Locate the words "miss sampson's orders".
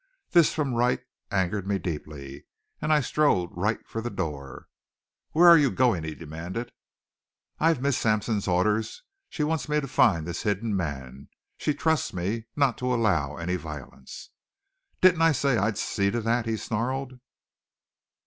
7.83-9.03